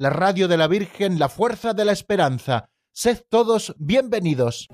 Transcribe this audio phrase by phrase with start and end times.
[0.00, 2.70] la radio de la Virgen, la fuerza de la esperanza.
[2.90, 4.66] Sed todos bienvenidos.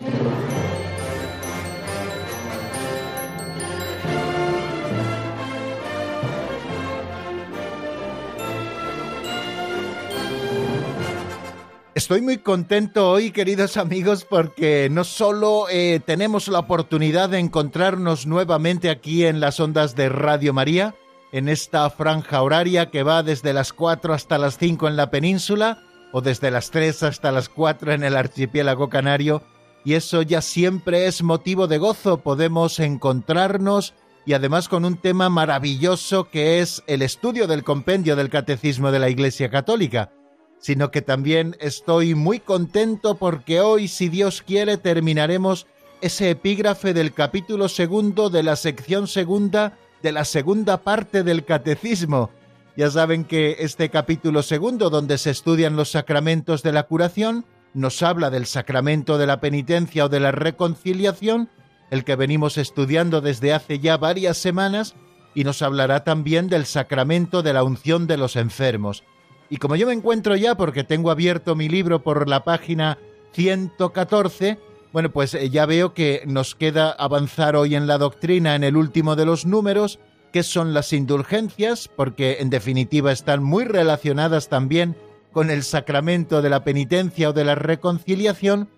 [11.97, 18.29] Estoy muy contento hoy, queridos amigos, porque no solo eh, tenemos la oportunidad de encontrarnos
[18.29, 20.95] nuevamente aquí en las ondas de Radio María,
[21.39, 25.83] en esta franja horaria que va desde las 4 hasta las 5 en la península,
[26.13, 29.43] o desde las 3 hasta las 4 en el archipiélago canario,
[29.85, 35.29] y eso ya siempre es motivo de gozo, podemos encontrarnos y además con un tema
[35.29, 40.11] maravilloso que es el estudio del compendio del Catecismo de la Iglesia Católica
[40.59, 45.67] sino que también estoy muy contento porque hoy, si Dios quiere, terminaremos
[46.01, 52.31] ese epígrafe del capítulo segundo de la sección segunda de la segunda parte del catecismo.
[52.77, 58.05] Ya saben que este capítulo segundo, donde se estudian los sacramentos de la curación, nos
[58.05, 61.51] habla del sacramento de la penitencia o de la reconciliación,
[61.91, 64.95] el que venimos estudiando desde hace ya varias semanas,
[65.35, 69.03] y nos hablará también del sacramento de la unción de los enfermos.
[69.51, 72.97] Y como yo me encuentro ya, porque tengo abierto mi libro por la página
[73.33, 74.61] 114,
[74.97, 78.79] bueno, pues eh, ya veo que nos queda avanzar hoy en la doctrina en el
[78.79, 79.99] último de los números,
[80.33, 84.97] que son las indulgencias, porque en definitiva están muy relacionadas también
[85.33, 88.71] con el sacramento de la penitencia o de la reconciliación,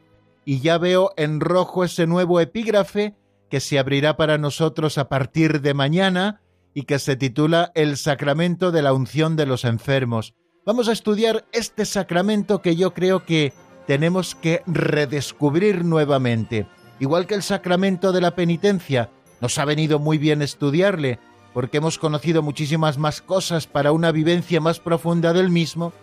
[0.44, 3.14] y ya veo en rojo ese nuevo epígrafe
[3.48, 6.40] que se abrirá para nosotros a partir de mañana
[6.74, 10.34] y que se titula El sacramento de la unción de los enfermos.
[10.66, 13.52] Vamos a estudiar este sacramento que yo creo que
[13.88, 16.66] tenemos que redescubrir nuevamente.
[17.00, 19.08] Igual que el sacramento de la penitencia,
[19.40, 21.18] nos ha venido muy bien estudiarle,
[21.54, 25.94] porque hemos conocido muchísimas más cosas para una vivencia más profunda del mismo,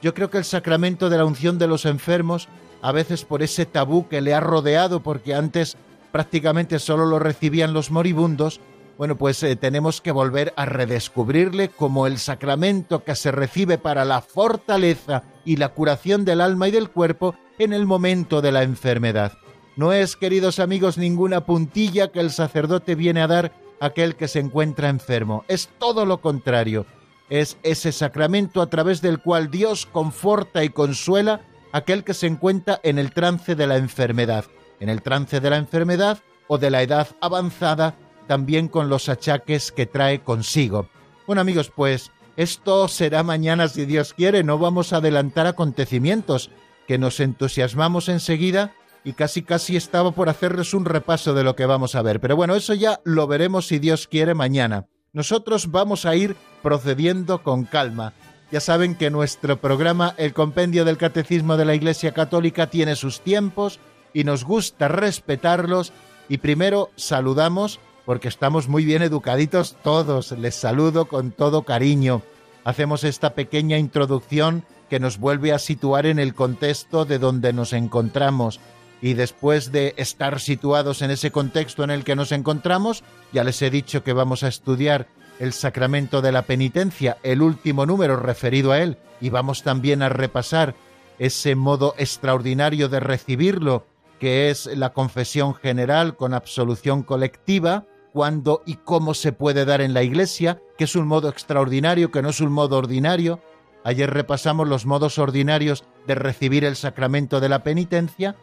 [0.00, 2.48] yo creo que el sacramento de la unción de los enfermos,
[2.80, 5.76] a veces por ese tabú que le ha rodeado, porque antes
[6.12, 8.58] prácticamente solo lo recibían los moribundos,
[8.96, 14.04] bueno, pues eh, tenemos que volver a redescubrirle como el sacramento que se recibe para
[14.04, 18.62] la fortaleza y la curación del alma y del cuerpo en el momento de la
[18.62, 19.32] enfermedad.
[19.76, 24.28] No es, queridos amigos, ninguna puntilla que el sacerdote viene a dar a aquel que
[24.28, 25.44] se encuentra enfermo.
[25.48, 26.86] Es todo lo contrario.
[27.28, 31.40] Es ese sacramento a través del cual Dios conforta y consuela
[31.72, 34.44] a aquel que se encuentra en el trance de la enfermedad.
[34.78, 39.72] En el trance de la enfermedad o de la edad avanzada también con los achaques
[39.72, 40.88] que trae consigo.
[41.26, 46.50] Bueno amigos, pues esto será mañana si Dios quiere, no vamos a adelantar acontecimientos,
[46.86, 48.72] que nos entusiasmamos enseguida
[49.04, 52.20] y casi casi estaba por hacerles un repaso de lo que vamos a ver.
[52.20, 54.86] Pero bueno, eso ya lo veremos si Dios quiere mañana.
[55.12, 58.14] Nosotros vamos a ir procediendo con calma.
[58.50, 63.20] Ya saben que nuestro programa, el Compendio del Catecismo de la Iglesia Católica, tiene sus
[63.20, 63.78] tiempos
[64.12, 65.92] y nos gusta respetarlos.
[66.28, 70.32] Y primero saludamos porque estamos muy bien educaditos todos.
[70.32, 72.22] Les saludo con todo cariño.
[72.64, 77.72] Hacemos esta pequeña introducción que nos vuelve a situar en el contexto de donde nos
[77.72, 78.60] encontramos.
[79.00, 83.60] Y después de estar situados en ese contexto en el que nos encontramos, ya les
[83.60, 88.72] he dicho que vamos a estudiar el sacramento de la penitencia, el último número referido
[88.72, 90.74] a él, y vamos también a repasar
[91.18, 93.84] ese modo extraordinario de recibirlo,
[94.20, 97.84] que es la confesión general con absolución colectiva,
[98.14, 102.22] cuándo y cómo se puede dar en la iglesia, que es un modo extraordinario, que
[102.22, 103.40] no es un modo ordinario.
[103.82, 108.36] Ayer repasamos los modos ordinarios de recibir el sacramento de la penitencia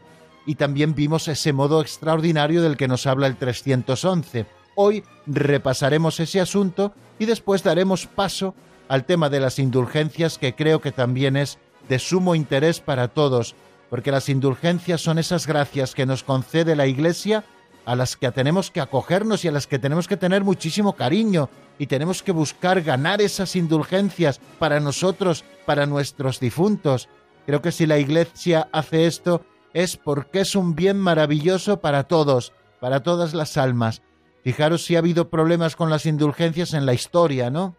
[0.45, 4.45] y también vimos ese modo extraordinario del que nos habla el 311.
[4.75, 8.53] Hoy repasaremos ese asunto y después daremos paso
[8.89, 13.55] al tema de las indulgencias que creo que también es de sumo interés para todos,
[13.89, 17.45] porque las indulgencias son esas gracias que nos concede la Iglesia
[17.85, 21.49] a las que tenemos que acogernos y a las que tenemos que tener muchísimo cariño
[21.79, 27.09] y tenemos que buscar ganar esas indulgencias para nosotros, para nuestros difuntos.
[27.45, 29.43] Creo que si la Iglesia hace esto
[29.73, 34.01] es porque es un bien maravilloso para todos, para todas las almas.
[34.43, 37.75] Fijaros si ha habido problemas con las indulgencias en la historia, ¿no?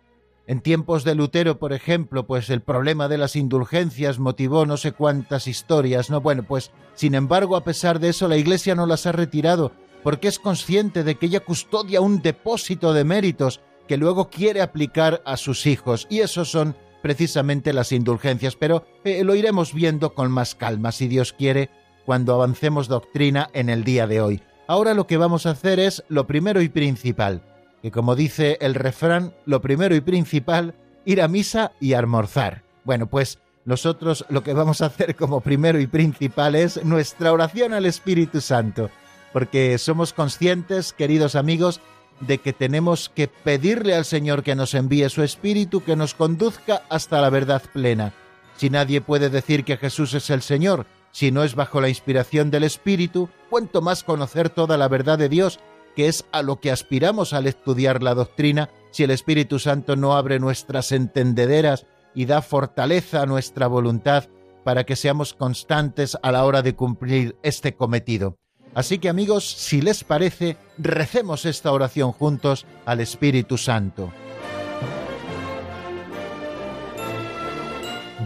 [0.47, 4.93] En tiempos de Lutero, por ejemplo, pues el problema de las indulgencias motivó no sé
[4.93, 6.21] cuántas historias, ¿no?
[6.21, 9.73] Bueno, pues sin embargo, a pesar de eso, la Iglesia no las ha retirado
[10.03, 15.23] porque es consciente de que ella custodia un depósito de méritos que luego quiere aplicar
[15.25, 20.31] a sus hijos, y esos son precisamente las indulgencias, pero eh, lo iremos viendo con
[20.31, 21.69] más calma, si Dios quiere,
[22.07, 24.43] cuando avancemos doctrina en el día de hoy.
[24.67, 27.43] Ahora lo que vamos a hacer es lo primero y principal,
[27.83, 32.63] que como dice el refrán, lo primero y principal, ir a misa y almorzar.
[32.85, 37.73] Bueno, pues nosotros lo que vamos a hacer como primero y principal es nuestra oración
[37.73, 38.91] al Espíritu Santo,
[39.33, 41.81] porque somos conscientes, queridos amigos,
[42.21, 46.83] de que tenemos que pedirle al Señor que nos envíe su Espíritu, que nos conduzca
[46.89, 48.15] hasta la verdad plena.
[48.57, 52.51] Si nadie puede decir que Jesús es el Señor, si no es bajo la inspiración
[52.51, 55.59] del Espíritu, cuanto más conocer toda la verdad de Dios,
[55.97, 60.15] que es a lo que aspiramos al estudiar la doctrina, si el Espíritu Santo no
[60.15, 64.29] abre nuestras entendederas y da fortaleza a nuestra voluntad
[64.65, 68.39] para que seamos constantes a la hora de cumplir este cometido.
[68.75, 74.11] Así que amigos, si les parece, recemos esta oración juntos al Espíritu Santo.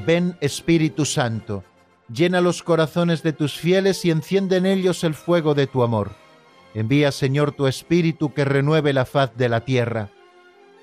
[0.07, 1.65] Ven Espíritu Santo,
[2.09, 6.13] llena los corazones de tus fieles y enciende en ellos el fuego de tu amor.
[6.75, 10.11] Envía, Señor, tu Espíritu que renueve la faz de la tierra.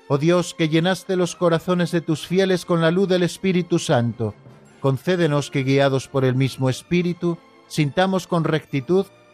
[0.08, 4.34] Oh Dios, que llenaste los corazones de tus fieles con la luz del Espíritu Santo,
[4.80, 7.38] concédenos que, guiados por el mismo Espíritu,
[7.68, 9.06] sintamos con rectitud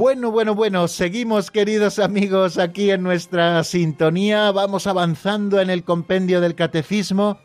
[0.00, 6.40] Bueno, bueno, bueno, seguimos queridos amigos aquí en nuestra sintonía, vamos avanzando en el compendio
[6.40, 7.38] del catecismo,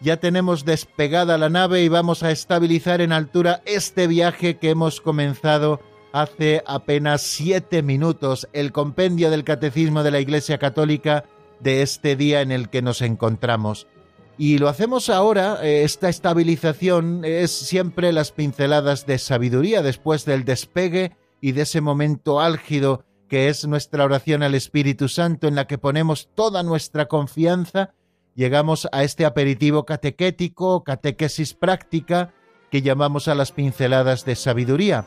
[0.00, 5.00] ya tenemos despegada la nave y vamos a estabilizar en altura este viaje que hemos
[5.00, 5.80] comenzado
[6.12, 11.26] hace apenas siete minutos, el compendio del catecismo de la Iglesia Católica
[11.60, 13.86] de este día en el que nos encontramos.
[14.36, 20.44] Y lo hacemos ahora, eh, esta estabilización es siempre las pinceladas de sabiduría después del
[20.44, 25.66] despegue y de ese momento álgido que es nuestra oración al Espíritu Santo en la
[25.66, 27.94] que ponemos toda nuestra confianza,
[28.34, 32.34] llegamos a este aperitivo catequético, catequesis práctica,
[32.70, 35.04] que llamamos a las pinceladas de sabiduría.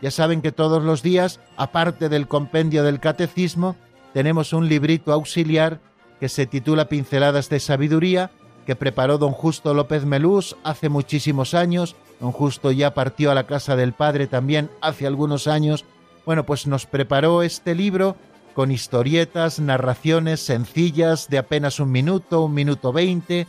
[0.00, 3.76] Ya saben que todos los días, aparte del compendio del catecismo,
[4.12, 5.80] tenemos un librito auxiliar
[6.20, 8.30] que se titula Pinceladas de Sabiduría,
[8.66, 13.46] que preparó don Justo López Melús hace muchísimos años Don Justo ya partió a la
[13.46, 15.84] casa del Padre también hace algunos años.
[16.24, 18.16] Bueno, pues nos preparó este libro
[18.54, 23.46] con historietas, narraciones sencillas de apenas un minuto, un minuto veinte,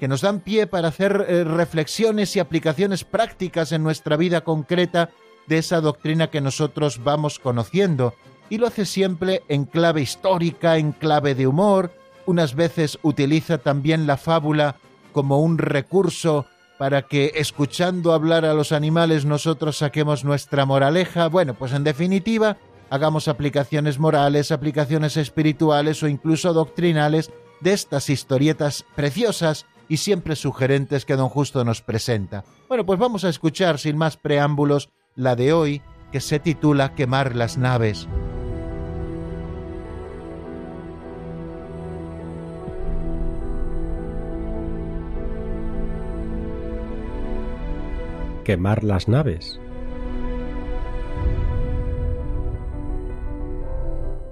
[0.00, 5.10] que nos dan pie para hacer eh, reflexiones y aplicaciones prácticas en nuestra vida concreta
[5.46, 8.14] de esa doctrina que nosotros vamos conociendo.
[8.48, 11.92] Y lo hace siempre en clave histórica, en clave de humor,
[12.26, 14.76] unas veces utiliza también la fábula
[15.12, 16.46] como un recurso
[16.78, 21.28] para que escuchando hablar a los animales nosotros saquemos nuestra moraleja.
[21.28, 22.58] Bueno, pues en definitiva,
[22.90, 27.30] hagamos aplicaciones morales, aplicaciones espirituales o incluso doctrinales
[27.60, 32.44] de estas historietas preciosas y siempre sugerentes que don Justo nos presenta.
[32.68, 37.34] Bueno, pues vamos a escuchar sin más preámbulos la de hoy, que se titula Quemar
[37.34, 38.06] las naves.
[48.46, 49.60] Quemar las naves.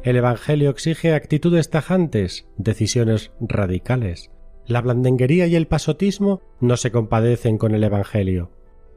[0.04, 4.30] El Evangelio exige actitudes tajantes, decisiones radicales.
[4.66, 8.52] La blandenguería y el pasotismo no se compadecen con el Evangelio.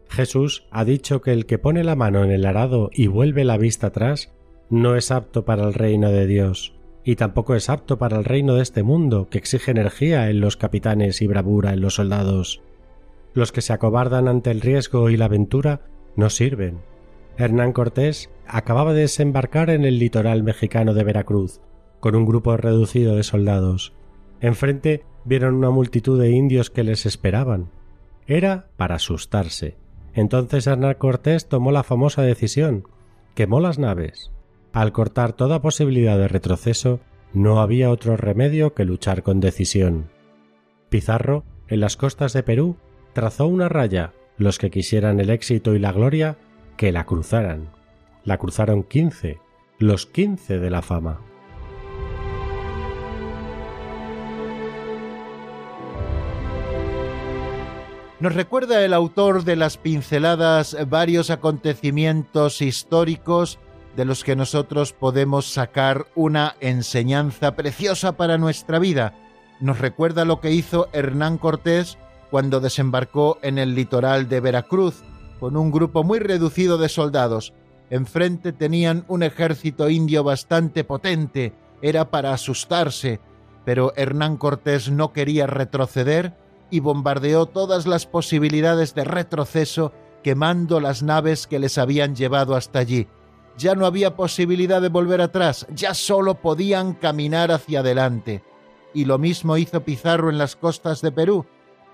[0.08, 3.58] Jesús ha dicho que el que pone la mano en el arado y vuelve la
[3.58, 4.32] vista atrás
[4.70, 8.54] no es apto para el reino de Dios, y tampoco es apto para el reino
[8.54, 12.62] de este mundo, que exige energía en los capitanes y bravura en los soldados.
[13.38, 15.82] Los que se acobardan ante el riesgo y la aventura
[16.16, 16.80] no sirven.
[17.38, 21.62] Hernán Cortés acababa de desembarcar en el litoral mexicano de Veracruz,
[22.00, 23.94] con un grupo reducido de soldados.
[24.42, 27.70] Enfrente vieron una multitud de indios que les esperaban.
[28.26, 29.78] Era para asustarse.
[30.16, 32.88] Entonces Hernán Cortés tomó la famosa decisión,
[33.36, 34.32] quemó las naves.
[34.74, 37.02] Al cortar toda posibilidad de retroceso,
[37.34, 40.10] no había otro remedio que luchar con decisión.
[40.90, 42.78] Pizarro, en las costas de Perú,
[43.18, 46.38] trazó una raya, los que quisieran el éxito y la gloria,
[46.78, 47.72] que la cruzaran.
[48.24, 49.40] La cruzaron quince,
[49.80, 51.20] los quince de la fama.
[58.20, 63.58] Nos recuerda el autor de las pinceladas varios acontecimientos históricos
[63.96, 69.16] de los que nosotros podemos sacar una enseñanza preciosa para nuestra vida.
[69.60, 71.98] Nos recuerda lo que hizo Hernán Cortés
[72.30, 75.04] cuando desembarcó en el litoral de Veracruz
[75.40, 77.54] con un grupo muy reducido de soldados.
[77.90, 83.20] Enfrente tenían un ejército indio bastante potente, era para asustarse,
[83.64, 86.36] pero Hernán Cortés no quería retroceder
[86.70, 89.94] y bombardeó todas las posibilidades de retroceso
[90.24, 93.08] quemando las naves que les habían llevado hasta allí.
[93.58, 98.44] Ya no había posibilidad de volver atrás, ya solo podían caminar hacia adelante.
[98.94, 101.46] Y lo mismo hizo Pizarro en las costas de Perú.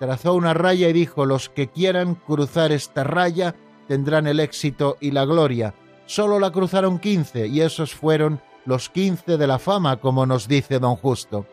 [0.04, 3.56] Trazó una raya y dijo, los que quieran cruzar esta raya
[3.88, 5.76] tendrán el éxito y la gloria.
[6.08, 10.80] Solo la cruzaron quince y esos fueron los quince de la fama, como nos dice
[10.80, 11.46] don Justo.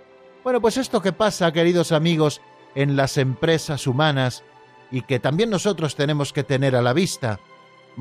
[0.43, 2.41] Bueno, pues esto que pasa, queridos amigos,
[2.75, 4.43] en las empresas humanas
[4.91, 7.39] y que también nosotros tenemos que tener a la vista,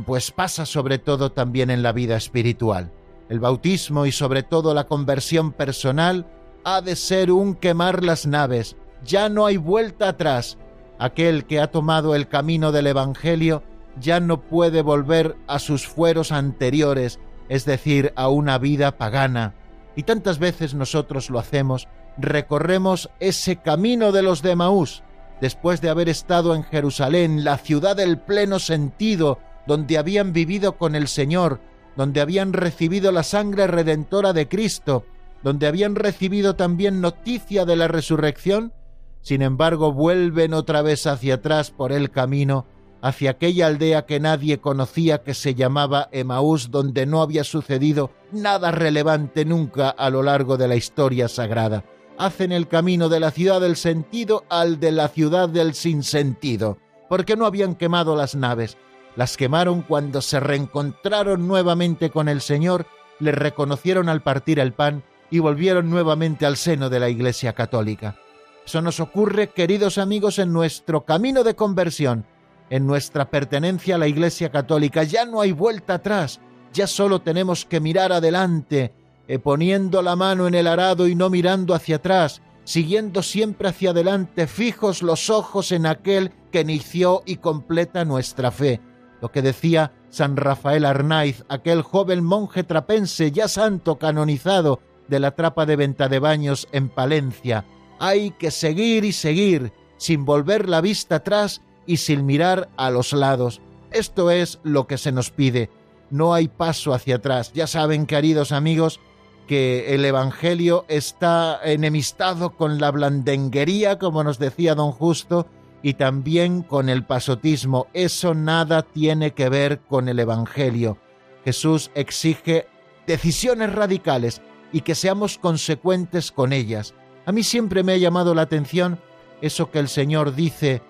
[0.03, 2.91] pues pasa sobre todo también en la vida espiritual.
[3.29, 6.25] El bautismo y sobre todo la conversión personal
[6.63, 8.75] ha de ser un quemar las naves.
[9.03, 10.58] Ya no hay vuelta atrás.
[10.98, 13.63] Aquel que ha tomado el camino del Evangelio
[14.00, 19.53] ya no puede volver a sus fueros anteriores, es decir, a una vida pagana.
[19.96, 21.88] Y tantas veces nosotros lo hacemos
[22.20, 25.03] recorremos ese camino de los de Maús,
[25.41, 30.96] después de haber estado en Jerusalén, la ciudad del pleno sentido, donde habían vivido con
[30.96, 31.62] el Señor,
[31.96, 35.06] donde habían recibido la sangre redentora de Cristo,
[35.44, 38.74] donde habían recibido también noticia de la resurrección,
[39.21, 42.65] sin embargo vuelven otra vez hacia atrás por el camino,
[43.01, 48.71] hacia aquella aldea que nadie conocía que se llamaba Emaús, donde no había sucedido nada
[48.71, 51.83] relevante nunca a lo largo de la historia sagrada
[52.19, 57.38] hacen el camino de la ciudad del sentido al de la ciudad del sinsentido, porque
[57.38, 58.77] no habían quemado las naves.
[59.15, 62.85] Las quemaron cuando se reencontraron nuevamente con el Señor,
[63.19, 68.17] le reconocieron al partir el pan y volvieron nuevamente al seno de la Iglesia Católica.
[68.66, 72.25] Eso nos ocurre, queridos amigos, en nuestro camino de conversión,
[72.70, 75.04] en nuestra pertenencia a la Iglesia Católica.
[75.04, 76.39] Ya no hay vuelta atrás,
[76.72, 78.94] ya solo tenemos que mirar adelante,
[79.28, 83.92] eh, poniendo la mano en el arado y no mirando hacia atrás, siguiendo siempre hacia
[83.92, 88.82] adelante, fijos los ojos en aquel que inició y completa nuestra fe.
[89.22, 95.32] Lo que decía San Rafael Arnaiz, aquel joven monje trapense ya santo canonizado de la
[95.32, 97.66] trapa de venta de baños en Palencia.
[98.00, 103.13] Hay que seguir y seguir, sin volver la vista atrás y sin mirar a los
[103.13, 103.62] lados.
[103.91, 105.70] Esto es lo que se nos pide.
[106.10, 107.51] No hay paso hacia atrás.
[107.53, 109.00] Ya saben, queridos amigos,
[109.48, 115.48] que el Evangelio está enemistado con la blandenguería, como nos decía don Justo,
[115.82, 117.88] y también con el pasotismo.
[117.94, 120.98] Eso nada tiene que ver con el Evangelio.
[121.46, 122.68] Jesús exige
[123.08, 124.41] decisiones radicales
[124.72, 126.94] y que seamos consecuentes con ellas.
[127.29, 128.98] A mí siempre me ha llamado la atención
[129.39, 130.81] eso que el Señor dice,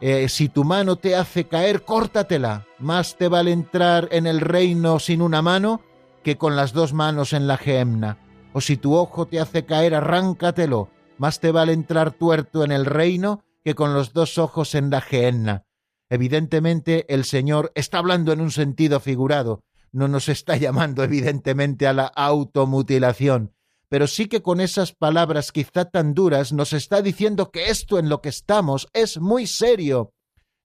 [0.00, 2.68] eh, si tu mano te hace caer, córtatela.
[2.78, 5.80] Más te vale entrar en el reino sin una mano
[6.22, 8.16] que con las dos manos en la geemna.
[8.52, 10.88] O si tu ojo te hace caer, arráncatelo.
[11.16, 15.00] Más te vale entrar tuerto en el reino que con los dos ojos en la
[15.00, 15.64] gehenna.
[16.10, 21.92] Evidentemente el Señor está hablando en un sentido figurado, no nos está llamando evidentemente a
[21.92, 23.52] la automutilación,
[23.88, 28.08] pero sí que con esas palabras quizá tan duras nos está diciendo que esto en
[28.08, 30.12] lo que estamos es muy serio.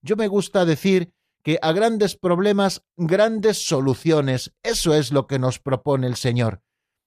[0.02, 1.14] Yo me gusta decir
[1.44, 4.54] que a grandes problemas, grandes soluciones.
[4.64, 6.62] Eso es lo que nos propone el Señor.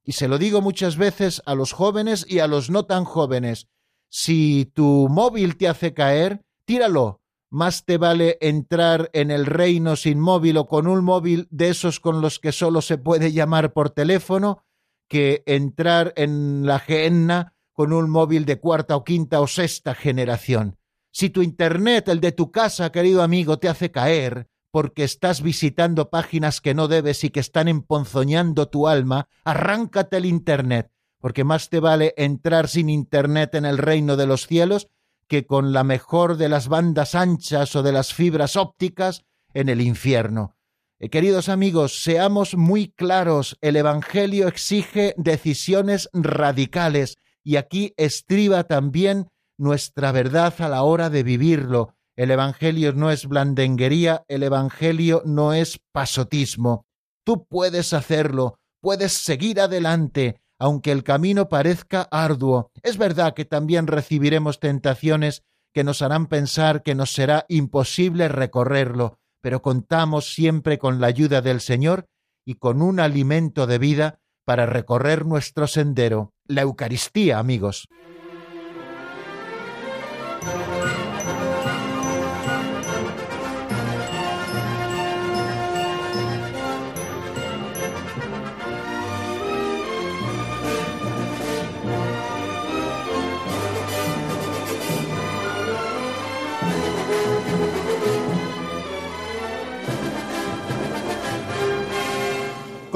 [0.04, 3.68] Y se lo digo muchas veces a los jóvenes y a los no tan jóvenes.
[4.08, 7.20] Si tu móvil te hace caer, tíralo.
[7.50, 12.00] Más te vale entrar en el reino sin móvil o con un móvil de esos
[12.00, 14.64] con los que solo se puede llamar por teléfono,
[15.09, 20.79] que entrar en la gehenna con un móvil de cuarta o quinta o sexta generación.
[21.13, 26.11] Si tu Internet, el de tu casa, querido amigo, te hace caer porque estás visitando
[26.11, 31.71] páginas que no debes y que están emponzoñando tu alma, arráncate el Internet, porque más
[31.71, 34.89] te vale entrar sin Internet en el reino de los cielos
[35.29, 39.81] que con la mejor de las bandas anchas o de las fibras ópticas en el
[39.81, 40.56] infierno.
[40.99, 49.29] Eh, queridos amigos, seamos muy claros, el Evangelio exige decisiones radicales y aquí estriba también
[49.59, 51.95] nuestra verdad a la hora de vivirlo.
[52.17, 56.87] El Evangelio no es blandenguería, el Evangelio no es pasotismo.
[57.25, 62.71] Tú puedes hacerlo, puedes seguir adelante, aunque el camino parezca arduo.
[62.83, 65.43] Es verdad que también recibiremos tentaciones
[65.75, 71.41] que nos harán pensar que nos será imposible recorrerlo, pero contamos siempre con la ayuda
[71.41, 72.09] del Señor
[72.45, 77.87] y con un alimento de vida para recorrer nuestro sendero, la Eucaristía, amigos.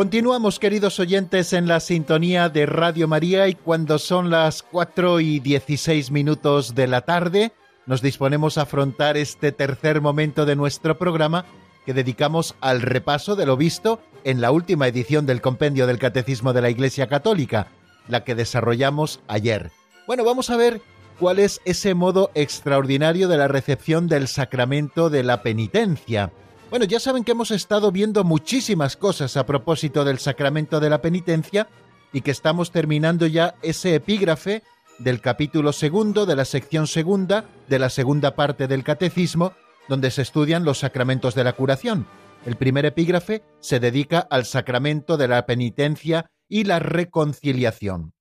[0.01, 5.41] Continuamos, queridos oyentes, en la sintonía de Radio María y cuando son las 4 y
[5.41, 7.53] 16 minutos de la tarde,
[7.85, 11.45] nos disponemos a afrontar este tercer momento de nuestro programa
[11.85, 16.55] que dedicamos al repaso de lo visto en la última edición del Compendio del Catecismo
[16.55, 17.67] de la Iglesia Católica,
[18.09, 19.71] la que desarrollamos ayer.
[20.07, 20.81] Bueno, vamos a ver
[21.19, 26.33] cuál es ese modo extraordinario de la recepción del sacramento de la penitencia.
[26.71, 31.03] Bueno, ya saben que hemos estado viendo muchísimas cosas a propósito del sacramento de la
[31.03, 31.69] penitencia
[32.13, 34.63] y que estamos terminando ya ese epígrafe
[35.01, 39.53] del capítulo segundo de la sección segunda de la segunda parte del catecismo,
[39.89, 42.07] donde se estudian los sacramentos de la curación.
[42.47, 48.13] El primer epígrafe se dedica al sacramento de la penitencia y la reconciliación.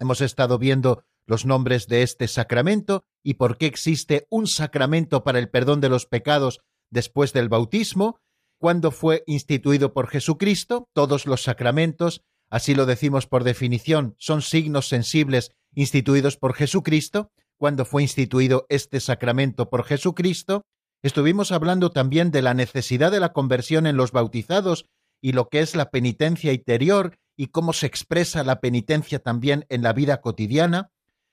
[0.00, 5.38] Hemos estado viendo los nombres de este sacramento y por qué existe un sacramento para
[5.38, 6.58] el perdón de los pecados
[6.92, 8.20] después del bautismo,
[8.58, 14.88] cuando fue instituido por Jesucristo, todos los sacramentos, así lo decimos por definición, son signos
[14.88, 20.62] sensibles instituidos por Jesucristo, cuando fue instituido este sacramento por Jesucristo,
[21.02, 24.86] estuvimos hablando también de la necesidad de la conversión en los bautizados
[25.20, 29.82] y lo que es la penitencia interior y cómo se expresa la penitencia también en
[29.82, 30.90] la vida cotidiana,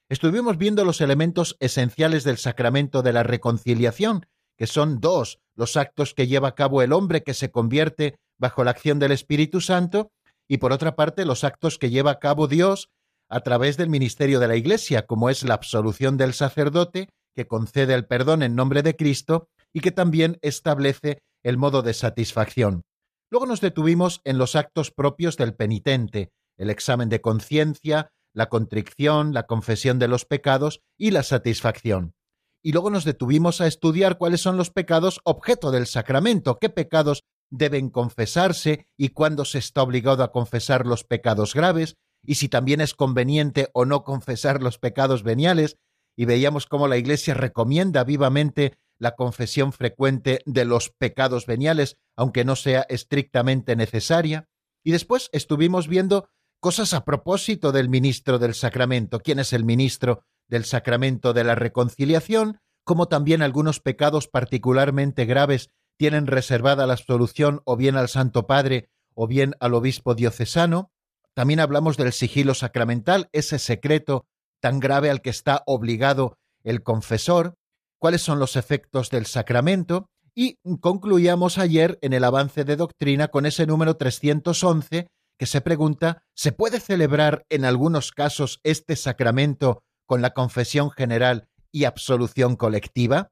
[0.10, 4.26] estuvimos viendo los elementos esenciales del sacramento de la reconciliación,
[4.60, 8.66] que son dos los actos que lleva a cabo el hombre que se convierte bajo
[8.66, 10.12] la acción del Espíritu Santo,
[10.50, 12.90] y por otra parte los actos que lleva a cabo Dios
[13.30, 17.94] a través del ministerio de la Iglesia, como es la absolución del sacerdote, que concede
[17.94, 22.82] el perdón en nombre de Cristo y que también establece el modo de satisfacción.
[23.30, 29.34] Luego nos detuvimos en los actos propios del penitente, el examen de conciencia, la contrición,
[29.34, 32.14] la confesión de los pecados y la satisfacción
[32.62, 37.24] y luego nos detuvimos a estudiar cuáles son los pecados objeto del sacramento, qué pecados
[37.50, 42.82] deben confesarse y cuándo se está obligado a confesar los pecados graves, y si también
[42.82, 45.78] es conveniente o no confesar los pecados veniales,
[46.16, 52.44] y veíamos cómo la Iglesia recomienda vivamente la confesión frecuente de los pecados veniales, aunque
[52.44, 54.50] no sea estrictamente necesaria,
[54.84, 60.26] y después estuvimos viendo cosas a propósito del ministro del sacramento, quién es el ministro
[60.50, 67.62] del sacramento de la reconciliación, como también algunos pecados particularmente graves tienen reservada la absolución
[67.66, 70.92] o bien al Santo Padre o bien al obispo diocesano.
[71.34, 74.26] También hablamos del sigilo sacramental, ese secreto
[74.60, 77.56] tan grave al que está obligado el confesor,
[77.98, 83.46] cuáles son los efectos del sacramento, y concluíamos ayer en el avance de doctrina con
[83.46, 85.08] ese número 311
[85.38, 91.50] que se pregunta, ¿se puede celebrar en algunos casos este sacramento con la confesión general
[91.72, 93.30] y absolución colectiva?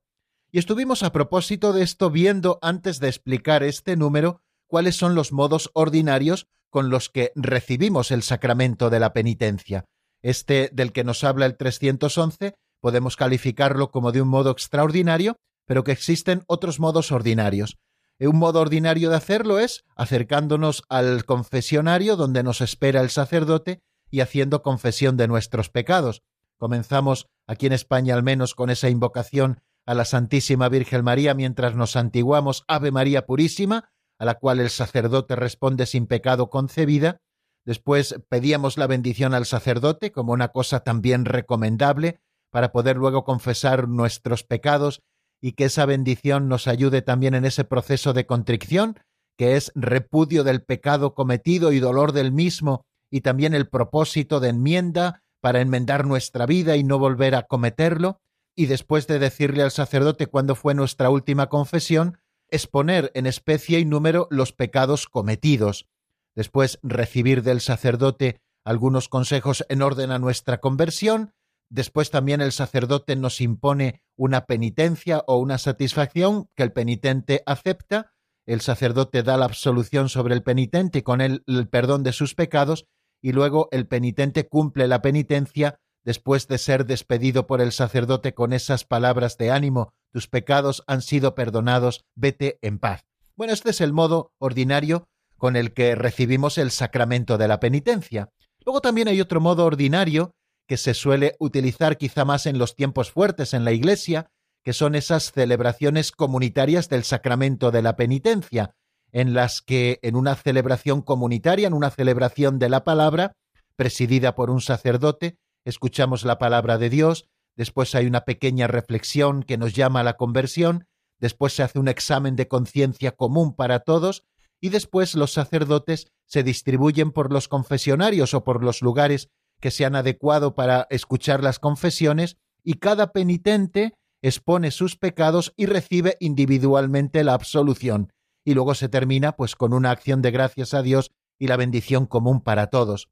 [0.52, 5.32] Y estuvimos a propósito de esto viendo antes de explicar este número cuáles son los
[5.32, 9.86] modos ordinarios con los que recibimos el sacramento de la penitencia.
[10.22, 15.36] Este del que nos habla el 311 podemos calificarlo como de un modo extraordinario,
[15.66, 17.78] pero que existen otros modos ordinarios.
[18.20, 23.80] Un modo ordinario de hacerlo es acercándonos al confesionario donde nos espera el sacerdote
[24.12, 26.22] y haciendo confesión de nuestros pecados.
[26.58, 31.76] Comenzamos aquí en España al menos con esa invocación a la Santísima Virgen María mientras
[31.76, 33.90] nos santiguamos Ave María Purísima,
[34.20, 37.22] a la cual el sacerdote responde sin pecado concebida.
[37.66, 42.20] Después pedíamos la bendición al sacerdote como una cosa también recomendable
[42.52, 45.02] para poder luego confesar nuestros pecados
[45.42, 48.98] y que esa bendición nos ayude también en ese proceso de contrición,
[49.38, 54.50] que es repudio del pecado cometido y dolor del mismo, y también el propósito de
[54.50, 58.20] enmienda para enmendar nuestra vida y no volver a cometerlo,
[58.56, 62.20] y después de decirle al sacerdote cuándo fue nuestra última confesión,
[62.50, 65.88] exponer en especie y número los pecados cometidos,
[66.36, 71.34] después recibir del sacerdote algunos consejos en orden a nuestra conversión,
[71.70, 78.14] Después también el sacerdote nos impone una penitencia o una satisfacción que el penitente acepta,
[78.46, 82.36] el sacerdote da la absolución sobre el penitente y con él el perdón de sus
[82.36, 82.86] pecados,
[83.28, 88.54] y luego el penitente cumple la penitencia después de ser despedido por el sacerdote con
[88.54, 93.04] esas palabras de ánimo, tus pecados han sido perdonados, vete en paz.
[93.36, 98.30] Bueno, este es el modo ordinario con el que recibimos el sacramento de la penitencia.
[98.64, 100.32] Luego también hay otro modo ordinario
[100.66, 104.32] que se suele utilizar quizá más en los tiempos fuertes en la Iglesia,
[104.64, 108.74] que son esas celebraciones comunitarias del sacramento de la penitencia,
[109.12, 113.34] en las que en una celebración comunitaria, en una celebración de la palabra,
[113.76, 119.58] presidida por un sacerdote, escuchamos la palabra de Dios, después hay una pequeña reflexión que
[119.58, 120.88] nos llama a la conversión,
[121.20, 124.24] después se hace un examen de conciencia común para todos,
[124.60, 129.86] y después los sacerdotes se distribuyen por los confesionarios o por los lugares que se
[129.86, 137.24] han adecuado para escuchar las confesiones, y cada penitente expone sus pecados y recibe individualmente
[137.24, 138.12] la absolución,
[138.48, 142.06] y luego se termina pues con una acción de gracias a Dios y la bendición
[142.06, 143.10] común para todos.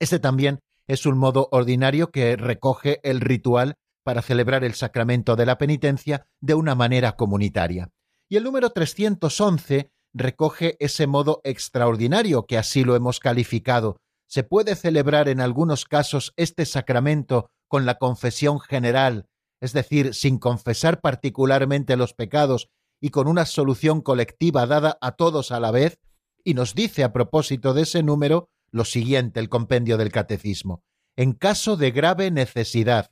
[0.00, 0.58] Este también
[0.88, 6.26] es un modo ordinario que recoge el ritual para celebrar el sacramento de la penitencia
[6.40, 7.92] de una manera comunitaria.
[8.28, 14.74] Y el número 311 recoge ese modo extraordinario que así lo hemos calificado, se puede
[14.74, 19.28] celebrar en algunos casos este sacramento con la confesión general,
[19.60, 22.70] es decir, sin confesar particularmente los pecados
[23.04, 26.00] y con una solución colectiva dada a todos a la vez,
[26.42, 30.82] y nos dice a propósito de ese número lo siguiente el compendio del catecismo.
[31.14, 33.10] En caso de grave necesidad,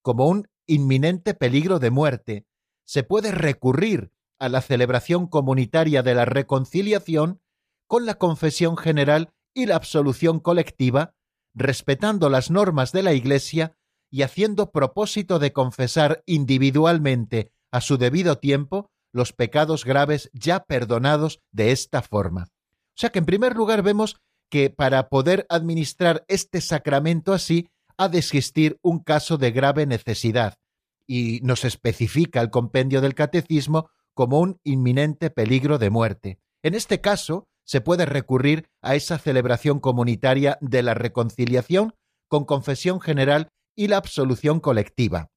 [0.00, 2.46] como un inminente peligro de muerte,
[2.84, 7.40] se puede recurrir a la celebración comunitaria de la reconciliación
[7.88, 11.16] con la confesión general y la absolución colectiva,
[11.52, 13.76] respetando las normas de la Iglesia
[14.08, 21.40] y haciendo propósito de confesar individualmente a su debido tiempo los pecados graves ya perdonados
[21.50, 22.48] de esta forma.
[22.88, 24.16] O sea que en primer lugar vemos
[24.48, 30.58] que para poder administrar este sacramento así ha de existir un caso de grave necesidad,
[31.06, 36.38] y nos especifica el compendio del catecismo como un inminente peligro de muerte.
[36.62, 41.94] En este caso, se puede recurrir a esa celebración comunitaria de la reconciliación
[42.28, 45.30] con confesión general y la absolución colectiva.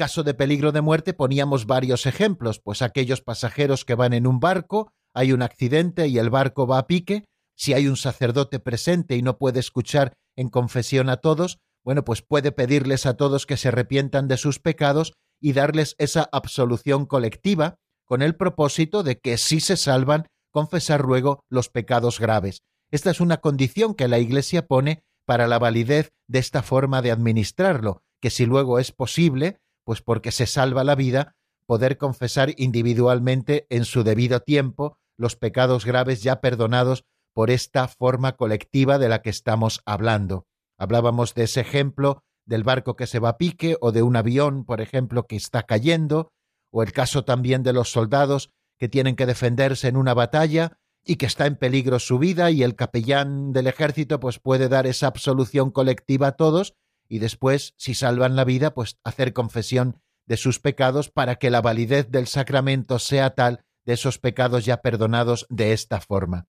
[0.00, 4.40] Caso de peligro de muerte poníamos varios ejemplos, pues aquellos pasajeros que van en un
[4.40, 9.14] barco, hay un accidente y el barco va a pique, si hay un sacerdote presente
[9.16, 13.58] y no puede escuchar en confesión a todos, bueno, pues puede pedirles a todos que
[13.58, 19.36] se arrepientan de sus pecados y darles esa absolución colectiva, con el propósito de que
[19.36, 22.62] si se salvan confesar luego los pecados graves.
[22.90, 27.10] Esta es una condición que la Iglesia pone para la validez de esta forma de
[27.10, 33.66] administrarlo, que si luego es posible, pues porque se salva la vida, poder confesar individualmente
[33.70, 39.22] en su debido tiempo los pecados graves ya perdonados por esta forma colectiva de la
[39.22, 40.46] que estamos hablando.
[40.78, 44.64] Hablábamos de ese ejemplo del barco que se va a pique o de un avión,
[44.64, 46.32] por ejemplo, que está cayendo,
[46.72, 51.16] o el caso también de los soldados que tienen que defenderse en una batalla y
[51.16, 55.06] que está en peligro su vida y el capellán del ejército pues puede dar esa
[55.06, 56.74] absolución colectiva a todos
[57.10, 61.60] y después, si salvan la vida, pues hacer confesión de sus pecados para que la
[61.60, 66.46] validez del sacramento sea tal de esos pecados ya perdonados de esta forma.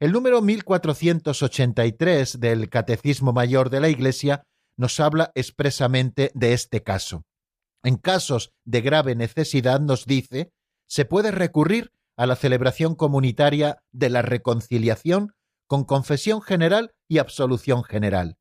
[0.00, 4.44] El número 1483 del Catecismo Mayor de la Iglesia
[4.78, 7.24] nos habla expresamente de este caso.
[7.82, 10.52] En casos de grave necesidad nos dice
[10.86, 15.34] se puede recurrir a la celebración comunitaria de la reconciliación
[15.66, 18.38] con confesión general y absolución general.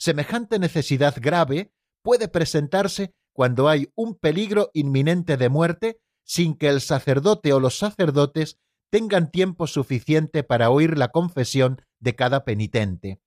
[0.00, 6.80] Semejante necesidad grave puede presentarse cuando hay un peligro inminente de muerte sin que el
[6.80, 8.56] sacerdote o los sacerdotes
[8.90, 13.20] tengan tiempo suficiente para oír la confesión de cada penitente.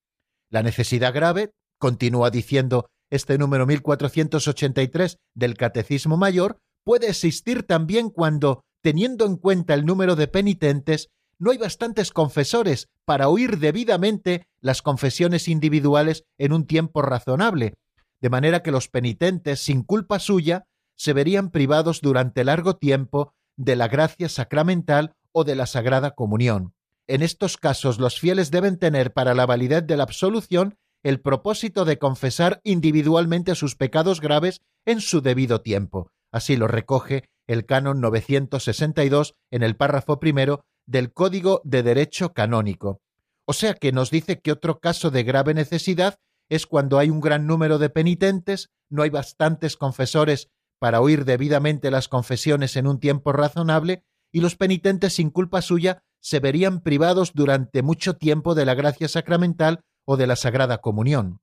[0.49, 8.63] La necesidad grave, continúa diciendo este número 1483 del Catecismo Mayor, puede existir también cuando,
[8.81, 14.81] teniendo en cuenta el número de penitentes, no hay bastantes confesores para oír debidamente las
[14.81, 17.75] confesiones individuales en un tiempo razonable,
[18.21, 20.65] de manera que los penitentes, sin culpa suya,
[20.95, 26.73] se verían privados durante largo tiempo de la gracia sacramental o de la Sagrada Comunión.
[27.07, 31.83] En estos casos los fieles deben tener para la validez de la absolución el propósito
[31.83, 38.01] de confesar individualmente sus pecados graves en su debido tiempo, Así lo recoge el canon
[38.01, 43.01] 962 en el párrafo primero del Código de Derecho Canónico.
[43.45, 46.19] O sea que nos dice que otro caso de grave necesidad
[46.49, 51.91] es cuando hay un gran número de penitentes, no hay bastantes confesores para oír debidamente
[51.91, 57.33] las confesiones en un tiempo razonable, y los penitentes sin culpa suya se verían privados
[57.33, 61.41] durante mucho tiempo de la gracia sacramental o de la Sagrada Comunión.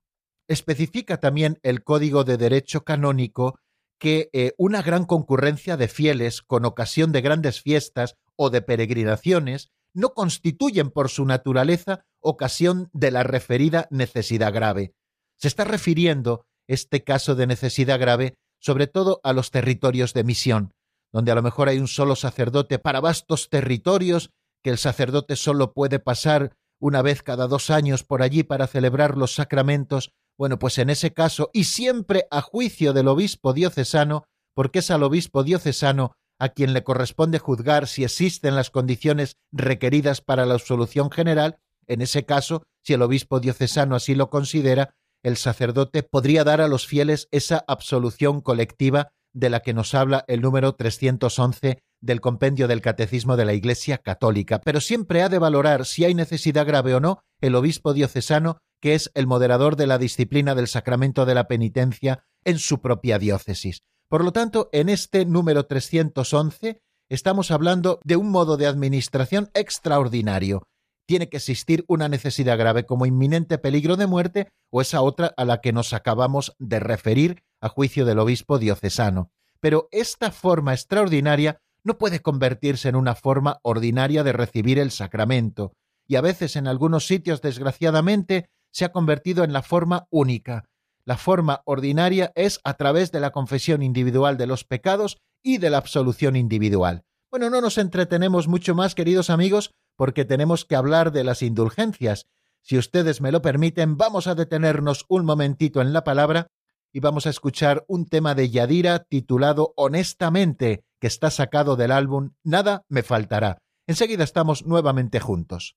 [0.49, 3.59] Especifica también el Código de Derecho Canónico
[4.01, 9.71] que eh, una gran concurrencia de fieles con ocasión de grandes fiestas o de peregrinaciones
[9.93, 14.95] no constituyen por su naturaleza ocasión de la referida necesidad grave.
[15.37, 20.73] Se está refiriendo este caso de necesidad grave sobre todo a los territorios de misión,
[21.13, 24.31] donde a lo mejor hay un solo sacerdote para vastos territorios,
[24.63, 29.17] que el sacerdote solo puede pasar una vez cada dos años por allí para celebrar
[29.17, 34.25] los sacramentos, bueno, pues en ese caso, y siempre a juicio del obispo diocesano,
[34.55, 40.23] porque es al obispo diocesano a quien le corresponde juzgar si existen las condiciones requeridas
[40.23, 45.37] para la absolución general, en ese caso, si el obispo diocesano así lo considera, el
[45.37, 50.41] sacerdote podría dar a los fieles esa absolución colectiva de la que nos habla el
[50.41, 55.85] número 311 del compendio del Catecismo de la Iglesia Católica, pero siempre ha de valorar
[55.85, 59.99] si hay necesidad grave o no el obispo diocesano, que es el moderador de la
[59.99, 63.83] disciplina del sacramento de la penitencia en su propia diócesis.
[64.09, 70.67] Por lo tanto, en este número 311 estamos hablando de un modo de administración extraordinario.
[71.07, 75.45] Tiene que existir una necesidad grave como inminente peligro de muerte o esa otra a
[75.45, 79.31] la que nos acabamos de referir a juicio del obispo diocesano.
[79.61, 85.73] Pero esta forma extraordinaria no puede convertirse en una forma ordinaria de recibir el sacramento,
[86.07, 90.65] y a veces en algunos sitios, desgraciadamente, se ha convertido en la forma única.
[91.05, 95.71] La forma ordinaria es a través de la confesión individual de los pecados y de
[95.71, 97.03] la absolución individual.
[97.31, 102.27] Bueno, no nos entretenemos mucho más, queridos amigos, porque tenemos que hablar de las indulgencias.
[102.63, 106.49] Si ustedes me lo permiten, vamos a detenernos un momentito en la palabra
[106.93, 112.33] y vamos a escuchar un tema de Yadira titulado Honestamente, que está sacado del álbum
[112.43, 113.59] Nada me faltará.
[113.87, 115.77] Enseguida estamos nuevamente juntos.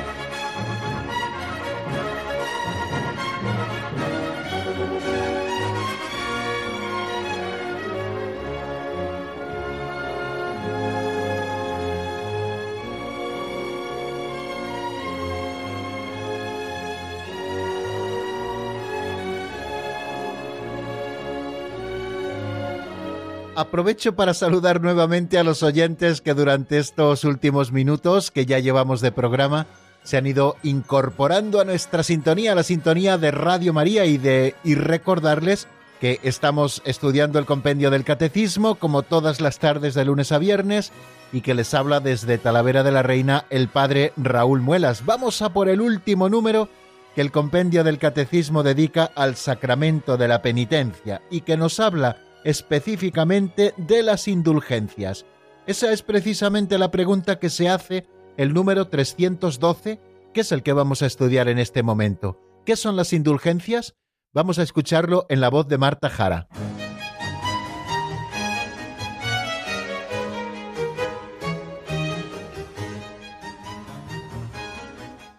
[23.61, 29.01] Aprovecho para saludar nuevamente a los oyentes que durante estos últimos minutos que ya llevamos
[29.01, 29.67] de programa
[30.01, 34.55] se han ido incorporando a nuestra sintonía, a la sintonía de Radio María y de
[34.63, 35.67] y recordarles
[35.99, 40.91] que estamos estudiando el compendio del catecismo como todas las tardes de lunes a viernes
[41.31, 45.05] y que les habla desde Talavera de la Reina el padre Raúl Muelas.
[45.05, 46.67] Vamos a por el último número
[47.13, 52.17] que el compendio del catecismo dedica al sacramento de la penitencia y que nos habla
[52.43, 55.25] específicamente de las indulgencias.
[55.67, 59.99] Esa es precisamente la pregunta que se hace el número 312,
[60.33, 62.39] que es el que vamos a estudiar en este momento.
[62.65, 63.95] ¿Qué son las indulgencias?
[64.33, 66.47] Vamos a escucharlo en la voz de Marta Jara.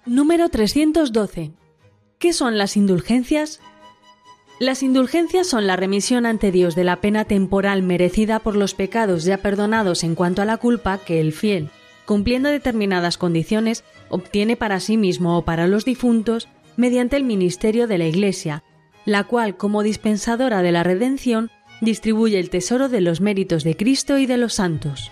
[0.04, 1.52] Número 312.
[2.18, 3.60] ¿Qué son las indulgencias?
[4.58, 9.24] Las indulgencias son la remisión ante Dios de la pena temporal merecida por los pecados
[9.24, 11.70] ya perdonados en cuanto a la culpa que el fiel,
[12.04, 17.98] cumpliendo determinadas condiciones, obtiene para sí mismo o para los difuntos mediante el ministerio de
[17.98, 18.62] la Iglesia,
[19.04, 24.18] la cual, como dispensadora de la redención, distribuye el tesoro de los méritos de Cristo
[24.18, 25.10] y de los santos.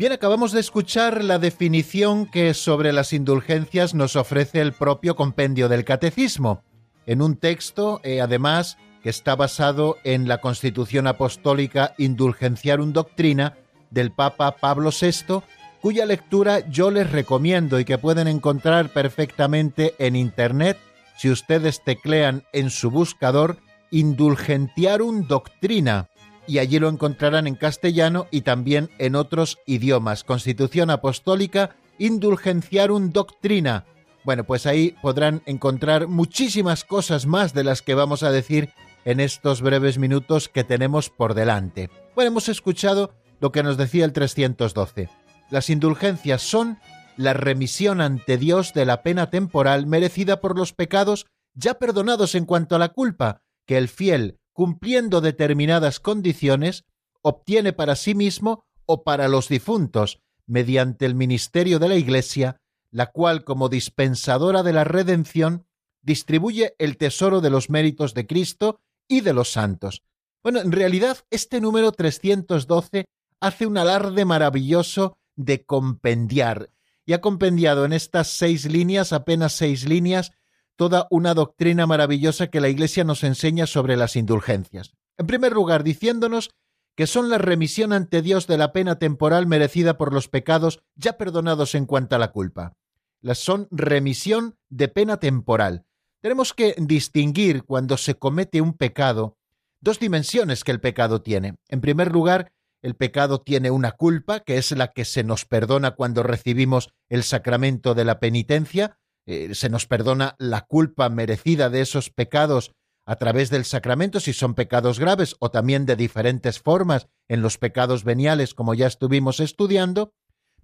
[0.00, 5.68] Bien, acabamos de escuchar la definición que sobre las indulgencias nos ofrece el propio compendio
[5.68, 6.64] del Catecismo,
[7.04, 13.58] en un texto, eh, además, que está basado en la Constitución Apostólica Indulgenciarum Doctrina
[13.90, 15.42] del Papa Pablo VI,
[15.82, 20.78] cuya lectura yo les recomiendo y que pueden encontrar perfectamente en Internet
[21.18, 23.58] si ustedes teclean en su buscador
[23.90, 26.08] Indulgentiarum Doctrina
[26.46, 30.24] y allí lo encontrarán en castellano y también en otros idiomas.
[30.24, 33.84] Constitución Apostólica Indulgenciarum Doctrina.
[34.24, 38.70] Bueno, pues ahí podrán encontrar muchísimas cosas más de las que vamos a decir
[39.04, 41.90] en estos breves minutos que tenemos por delante.
[42.14, 45.08] Bueno, hemos escuchado lo que nos decía el 312.
[45.50, 46.78] Las indulgencias son
[47.16, 52.46] la remisión ante Dios de la pena temporal merecida por los pecados ya perdonados en
[52.46, 56.84] cuanto a la culpa que el fiel cumpliendo determinadas condiciones,
[57.22, 63.06] obtiene para sí mismo o para los difuntos, mediante el ministerio de la Iglesia, la
[63.06, 65.66] cual, como dispensadora de la redención,
[66.02, 70.02] distribuye el tesoro de los méritos de Cristo y de los santos.
[70.42, 73.06] Bueno, en realidad este número 312
[73.40, 76.68] hace un alarde maravilloso de compendiar,
[77.06, 80.32] y ha compendiado en estas seis líneas, apenas seis líneas,
[80.80, 84.94] toda una doctrina maravillosa que la Iglesia nos enseña sobre las indulgencias.
[85.18, 86.52] En primer lugar, diciéndonos
[86.96, 91.18] que son la remisión ante Dios de la pena temporal merecida por los pecados ya
[91.18, 92.78] perdonados en cuanto a la culpa.
[93.20, 95.84] Las son remisión de pena temporal.
[96.22, 99.36] Tenemos que distinguir cuando se comete un pecado
[99.82, 101.56] dos dimensiones que el pecado tiene.
[101.68, 105.90] En primer lugar, el pecado tiene una culpa, que es la que se nos perdona
[105.90, 108.96] cuando recibimos el sacramento de la penitencia,
[109.30, 112.72] eh, se nos perdona la culpa merecida de esos pecados
[113.06, 117.56] a través del sacramento si son pecados graves o también de diferentes formas en los
[117.56, 120.12] pecados veniales como ya estuvimos estudiando,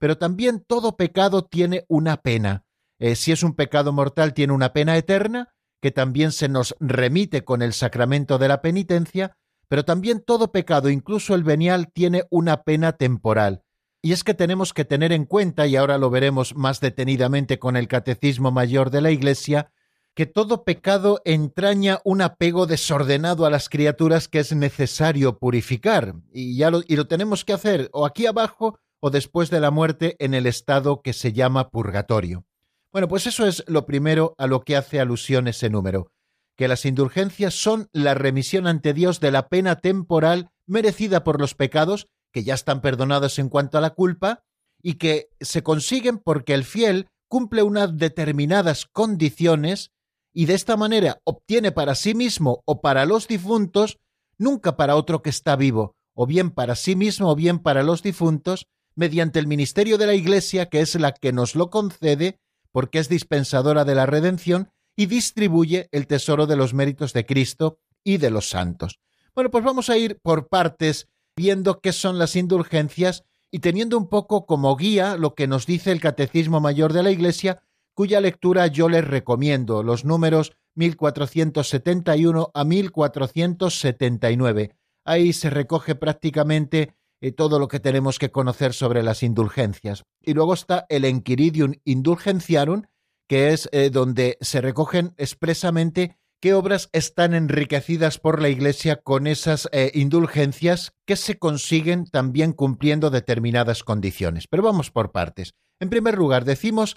[0.00, 2.64] pero también todo pecado tiene una pena.
[2.98, 7.44] Eh, si es un pecado mortal tiene una pena eterna que también se nos remite
[7.44, 9.36] con el sacramento de la penitencia,
[9.68, 13.62] pero también todo pecado, incluso el venial, tiene una pena temporal.
[14.07, 17.76] Y es que tenemos que tener en cuenta, y ahora lo veremos más detenidamente con
[17.76, 19.72] el Catecismo Mayor de la Iglesia,
[20.14, 26.57] que todo pecado entraña un apego desordenado a las criaturas que es necesario purificar, y
[26.57, 30.34] ya y lo tenemos que hacer o aquí abajo o después de la muerte en
[30.34, 32.46] el estado que se llama purgatorio.
[32.92, 36.12] Bueno, pues eso es lo primero a lo que hace alusión ese número,
[36.57, 41.57] que las indulgencias son la remisión ante Dios de la pena temporal merecida por los
[41.57, 42.07] pecados
[42.37, 44.45] que ya están perdonadas en cuanto a la culpa
[44.82, 49.91] y que se consiguen porque el fiel cumple unas determinadas condiciones
[50.34, 53.97] y de esta manera obtiene para sí mismo o para los difuntos,
[54.37, 58.03] nunca para otro que está vivo, o bien para sí mismo o bien para los
[58.03, 62.39] difuntos, mediante el ministerio de la Iglesia, que es la que nos lo concede,
[62.70, 67.78] porque es dispensadora de la redención, y distribuye el tesoro de los méritos de Cristo
[68.05, 69.01] y de los santos.
[69.34, 74.09] Bueno, pues vamos a ir por partes viendo qué son las indulgencias y teniendo un
[74.09, 77.62] poco como guía lo que nos dice el Catecismo Mayor de la Iglesia,
[77.95, 84.74] cuya lectura yo les recomiendo, los números 1471 a 1479.
[85.05, 90.05] Ahí se recoge prácticamente eh, todo lo que tenemos que conocer sobre las indulgencias.
[90.22, 92.84] Y luego está el Enquiridium Indulgenciarum,
[93.28, 99.26] que es eh, donde se recogen expresamente qué obras están enriquecidas por la Iglesia con
[99.26, 104.47] esas eh, indulgencias que se consiguen también cumpliendo determinadas condiciones.
[104.49, 105.55] Pero vamos por partes.
[105.80, 106.97] En primer lugar, decimos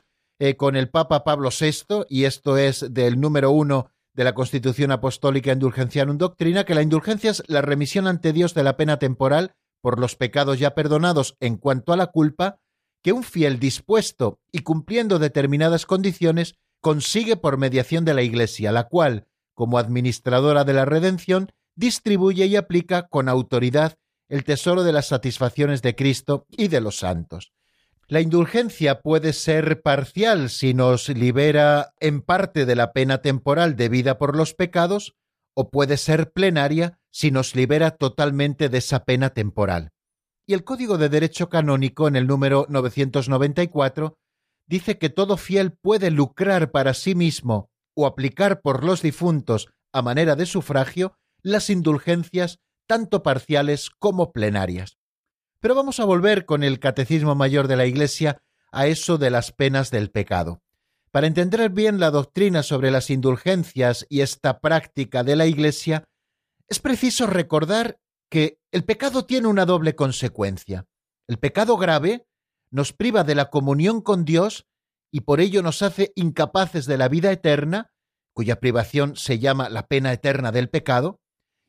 [0.56, 5.52] con el Papa Pablo VI, y esto es del número uno de la Constitución Apostólica
[5.52, 10.00] Indulgenciarum Doctrina, que la indulgencia es la remisión ante Dios de la pena temporal por
[10.00, 12.60] los pecados ya perdonados en cuanto a la culpa,
[13.02, 18.90] que un fiel dispuesto y cumpliendo determinadas condiciones consigue por mediación de la Iglesia, la
[18.90, 19.26] cual,
[19.60, 23.98] como administradora de la redención, distribuye y aplica con autoridad
[24.30, 27.52] el tesoro de las satisfacciones de Cristo y de los santos.
[28.08, 34.18] La indulgencia puede ser parcial si nos libera en parte de la pena temporal debida
[34.18, 35.18] por los pecados,
[35.54, 39.92] o puede ser plenaria si nos libera totalmente de esa pena temporal.
[40.46, 44.18] Y el Código de Derecho Canónico, en el número 994,
[44.68, 47.70] dice que todo fiel puede lucrar para sí mismo
[48.00, 54.98] o aplicar por los difuntos a manera de sufragio las indulgencias tanto parciales como plenarias.
[55.60, 58.42] Pero vamos a volver con el Catecismo Mayor de la Iglesia
[58.72, 60.62] a eso de las penas del pecado.
[61.12, 66.06] Para entender bien la doctrina sobre las indulgencias y esta práctica de la Iglesia,
[66.68, 70.86] es preciso recordar que el pecado tiene una doble consecuencia.
[71.28, 72.28] El pecado grave
[72.72, 74.68] nos priva de la comunión con Dios
[75.12, 77.92] y por ello nos hace incapaces de la vida eterna,
[78.34, 81.20] cuya privación se llama la pena eterna del pecado,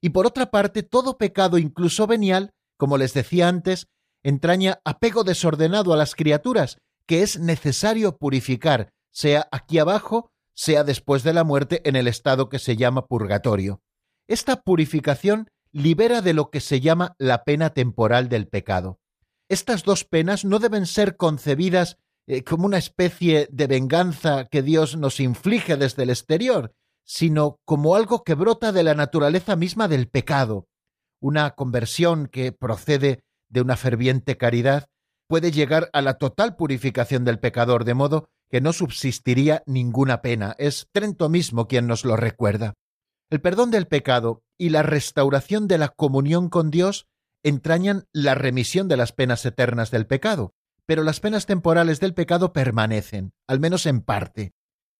[0.01, 3.89] y por otra parte, todo pecado, incluso venial, como les decía antes,
[4.23, 11.23] entraña apego desordenado a las criaturas, que es necesario purificar, sea aquí abajo, sea después
[11.23, 13.83] de la muerte en el estado que se llama purgatorio.
[14.29, 19.01] Esta purificación libera de lo que se llama la pena temporal del pecado.
[19.49, 21.99] Estas dos penas no deben ser concebidas
[22.33, 26.73] eh, como una especie de venganza que Dios nos inflige desde el exterior,
[27.03, 30.69] sino como algo que brota de la naturaleza misma del pecado.
[31.21, 34.87] Una conversión que procede de una ferviente caridad
[35.27, 40.55] puede llegar a la total purificación del pecador, de modo que no subsistiría ninguna pena.
[40.57, 42.75] Es Trento mismo quien nos lo recuerda.
[43.29, 47.09] El perdón del pecado y la restauración de la comunión con Dios
[47.43, 50.55] entrañan la remisión de las penas eternas del pecado,
[50.91, 54.55] pero las penas temporales del pecado permanecen, al menos en parte.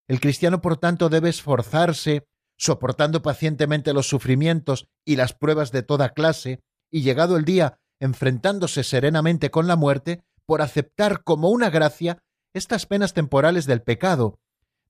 [0.07, 6.11] El cristiano, por tanto, debe esforzarse, soportando pacientemente los sufrimientos y las pruebas de toda
[6.11, 6.63] clase,
[6.93, 12.23] y llegado el día, enfrentándose serenamente con la muerte, por aceptar como una gracia
[12.55, 14.39] estas penas temporales del pecado,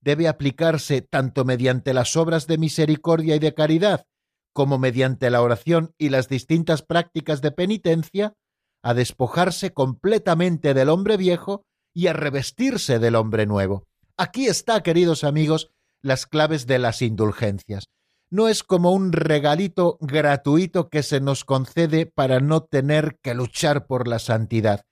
[0.02, 4.04] debe aplicarse tanto mediante las obras de misericordia y de caridad,
[4.52, 8.34] como mediante la oración y las distintas prácticas de penitencia,
[8.82, 13.86] a despojarse completamente del hombre viejo y a revestirse del hombre nuevo.
[14.16, 15.70] Aquí está, queridos amigos,
[16.02, 17.88] las claves de las indulgencias.
[18.30, 23.86] No es como un regalito gratuito que se nos concede para no tener que luchar
[23.86, 24.84] por la santidad,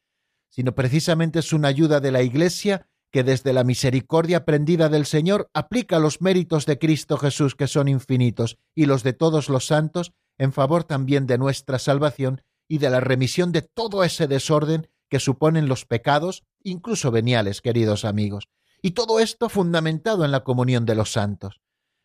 [0.49, 5.51] sino precisamente es una ayuda de la Iglesia que desde la misericordia prendida del Señor
[5.55, 10.13] aplica los méritos de Cristo Jesús que son infinitos y los de todos los santos
[10.37, 15.21] en favor también de nuestra salvación y de la remisión de todo ese desorden que
[15.21, 18.49] suponen los pecados, incluso veniales, queridos amigos.
[18.83, 21.61] Y todo esto fundamentado en la comunión de los santos.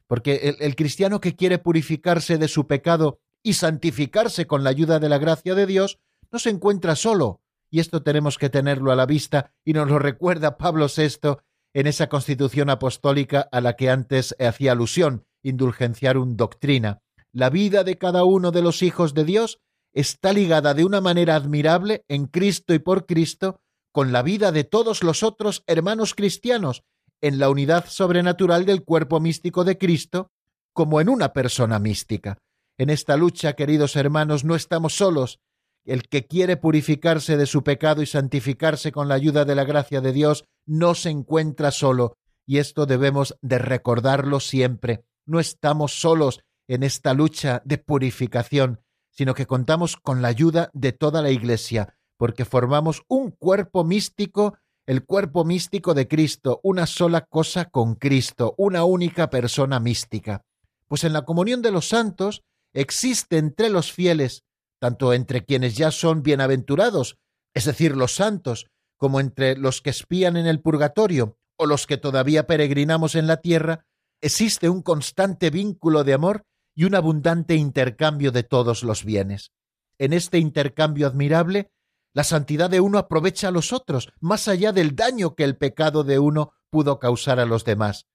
[0.07, 5.09] Porque el, cristiano que quiere purificarse de su pecado y santificarse con la ayuda de
[5.09, 5.99] la gracia de Dios,
[6.31, 9.99] no se encuentra solo, y esto tenemos que tenerlo a la vista y nos lo
[9.99, 11.37] recuerda Pablo VI
[11.73, 17.01] en esa constitución apostólica a la que antes hacía alusión, indulgenciarum doctrina.
[17.31, 19.59] La vida de cada uno de los hijos de Dios
[19.93, 23.59] está ligada de una manera admirable en Cristo y por Cristo
[23.91, 26.83] con la vida de todos los otros hermanos cristianos,
[27.21, 30.31] en la unidad sobrenatural del cuerpo místico de Cristo,
[30.73, 32.39] como en una persona mística.
[32.77, 35.39] En esta lucha, queridos hermanos, no estamos solos,
[35.85, 40.01] el que quiere purificarse de su pecado y santificarse con la ayuda de la gracia
[40.01, 45.05] de Dios no se encuentra solo, y esto debemos de recordarlo siempre.
[45.25, 48.81] No estamos solos en esta lucha de purificación,
[49.13, 54.57] sino que contamos con la ayuda de toda la Iglesia, porque formamos un cuerpo místico
[54.85, 60.43] el cuerpo místico de Cristo, una sola cosa con Cristo, una única persona mística.
[60.87, 62.43] Pues en la comunión de los santos
[62.73, 64.43] existe entre los fieles,
[64.79, 67.17] tanto entre quienes ya son bienaventurados,
[67.53, 71.97] es decir, los santos, como entre los que espían en el purgatorio o los que
[71.97, 73.85] todavía peregrinamos en la tierra,
[74.21, 76.45] existe un constante vínculo de amor
[76.75, 79.51] y un abundante intercambio de todos los bienes.
[79.97, 81.71] En este intercambio admirable
[82.13, 86.03] la santidad de uno aprovecha a los otros, más allá del daño que el pecado
[86.03, 88.07] de uno pudo causar a los demás.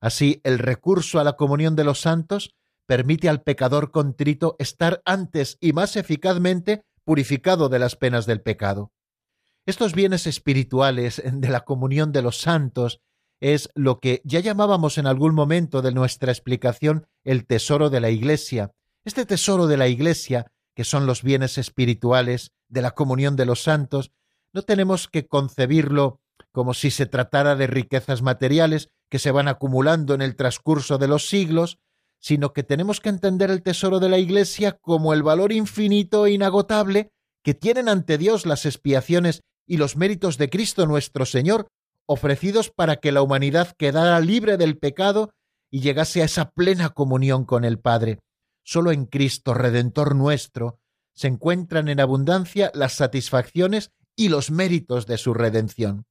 [0.00, 2.54] Así, el recurso a la comunión de los santos
[2.86, 8.92] permite al pecador contrito estar antes y más eficazmente purificado de las penas del pecado.
[9.64, 13.00] Estos bienes espirituales de la comunión de los santos
[13.40, 18.10] es lo que ya llamábamos en algún momento de nuestra explicación el tesoro de la
[18.10, 18.72] Iglesia.
[19.04, 23.64] Este tesoro de la Iglesia que son los bienes espirituales de la comunión de los
[23.64, 24.12] santos,
[24.52, 26.20] no tenemos que concebirlo
[26.52, 31.08] como si se tratara de riquezas materiales que se van acumulando en el transcurso de
[31.08, 31.80] los siglos,
[32.20, 36.30] sino que tenemos que entender el tesoro de la Iglesia como el valor infinito e
[36.30, 37.10] inagotable
[37.42, 41.66] que tienen ante Dios las expiaciones y los méritos de Cristo nuestro Señor,
[42.08, 45.34] ofrecidos para que la humanidad quedara libre del pecado
[45.70, 48.18] y llegase a esa plena comunión con el Padre.
[48.64, 50.80] Solo en Cristo, Redentor nuestro,
[51.12, 56.06] se encuentran en abundancia las satisfacciones y los méritos de su redención.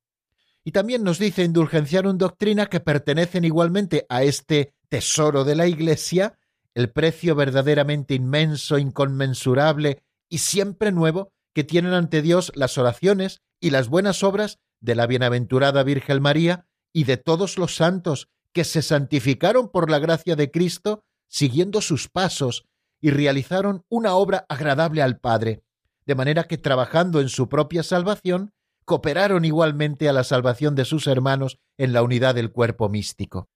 [0.63, 5.65] Y también nos dice indulgenciar un doctrina que pertenecen igualmente a este tesoro de la
[5.65, 6.37] Iglesia,
[6.75, 13.71] el precio verdaderamente inmenso, inconmensurable y siempre nuevo que tienen ante Dios las oraciones y
[13.71, 18.81] las buenas obras de la bienaventurada Virgen María y de todos los santos que se
[18.81, 22.67] santificaron por la gracia de Cristo siguiendo sus pasos
[23.01, 25.63] y realizaron una obra agradable al Padre,
[26.05, 28.53] de manera que trabajando en su propia salvación,
[28.85, 33.49] cooperaron igualmente a la salvación de sus hermanos en la unidad del cuerpo místico.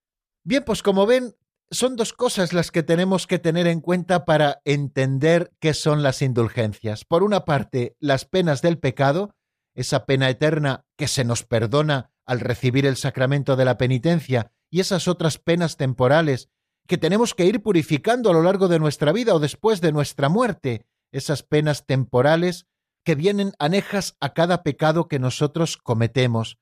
[0.44, 1.36] Bien, pues como ven,
[1.70, 6.22] son dos cosas las que tenemos que tener en cuenta para entender qué son las
[6.22, 7.06] indulgencias.
[7.06, 9.34] Por una parte, las penas del pecado,
[9.82, 14.80] esa pena eterna que se nos perdona al recibir el sacramento de la penitencia, y
[14.80, 16.50] esas otras penas temporales
[16.88, 20.30] que tenemos que ir purificando a lo largo de nuestra vida o después de nuestra
[20.30, 22.68] muerte, esas penas temporales
[23.04, 26.58] que vienen anejas a cada pecado que nosotros cometemos.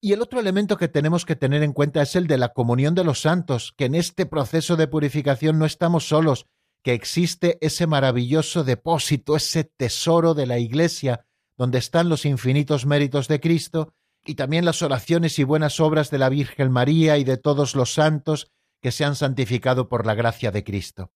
[0.00, 2.94] Y el otro elemento que tenemos que tener en cuenta es el de la comunión
[2.94, 6.46] de los santos, que en este proceso de purificación no estamos solos,
[6.82, 11.26] que existe ese maravilloso depósito, ese tesoro de la Iglesia,
[11.56, 13.94] donde están los infinitos méritos de Cristo,
[14.26, 17.92] y también las oraciones y buenas obras de la Virgen María y de todos los
[17.92, 18.50] santos,
[18.80, 21.10] que se han santificado por la gracia de Cristo.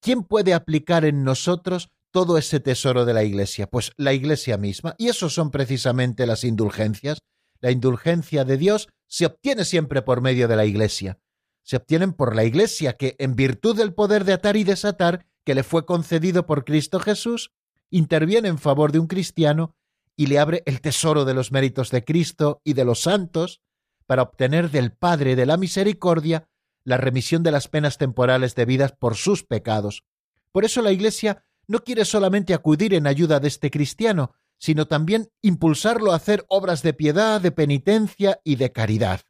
[0.00, 3.66] ¿Quién puede aplicar en nosotros todo ese tesoro de la Iglesia?
[3.66, 4.94] Pues la Iglesia misma.
[4.96, 7.18] Y eso son precisamente las indulgencias.
[7.60, 11.18] La indulgencia de Dios se obtiene siempre por medio de la Iglesia.
[11.62, 15.54] Se obtienen por la Iglesia que, en virtud del poder de atar y desatar que
[15.54, 17.52] le fue concedido por Cristo Jesús,
[17.90, 19.74] interviene en favor de un cristiano
[20.16, 23.62] y le abre el tesoro de los méritos de Cristo y de los santos
[24.06, 26.48] para obtener del Padre de la Misericordia
[26.84, 30.04] la remisión de las penas temporales debidas por sus pecados.
[30.52, 35.30] Por eso la Iglesia no quiere solamente acudir en ayuda de este cristiano, sino también
[35.42, 39.20] impulsarlo a hacer obras de piedad, de penitencia y de caridad.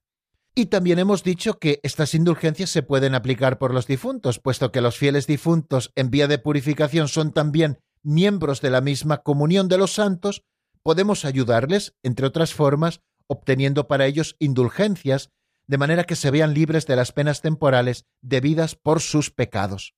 [0.54, 4.80] Y también hemos dicho que estas indulgencias se pueden aplicar por los difuntos, puesto que
[4.80, 9.78] los fieles difuntos en vía de purificación son también miembros de la misma comunión de
[9.78, 10.44] los santos,
[10.82, 15.30] podemos ayudarles, entre otras formas, obteniendo para ellos indulgencias
[15.66, 19.94] de manera que se vean libres de las penas temporales debidas por sus pecados.